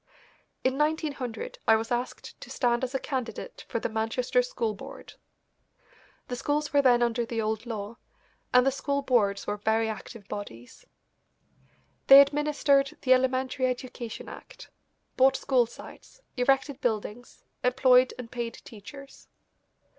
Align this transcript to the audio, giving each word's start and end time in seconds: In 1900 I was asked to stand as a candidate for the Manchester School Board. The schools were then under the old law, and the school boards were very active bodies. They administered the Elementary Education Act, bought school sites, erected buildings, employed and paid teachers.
In 0.63 0.79
1900 0.79 1.59
I 1.67 1.75
was 1.75 1.91
asked 1.91 2.41
to 2.41 2.49
stand 2.49 2.83
as 2.83 2.95
a 2.95 2.99
candidate 2.99 3.65
for 3.69 3.79
the 3.79 3.87
Manchester 3.87 4.41
School 4.41 4.73
Board. 4.73 5.13
The 6.27 6.35
schools 6.35 6.73
were 6.73 6.81
then 6.81 7.03
under 7.03 7.23
the 7.23 7.39
old 7.39 7.67
law, 7.67 7.97
and 8.51 8.65
the 8.65 8.71
school 8.71 9.03
boards 9.03 9.45
were 9.45 9.57
very 9.57 9.87
active 9.87 10.27
bodies. 10.27 10.87
They 12.07 12.19
administered 12.19 12.97
the 13.03 13.13
Elementary 13.13 13.67
Education 13.67 14.27
Act, 14.27 14.71
bought 15.17 15.35
school 15.35 15.67
sites, 15.67 16.23
erected 16.35 16.81
buildings, 16.81 17.43
employed 17.63 18.11
and 18.17 18.31
paid 18.31 18.55
teachers. 18.63 19.27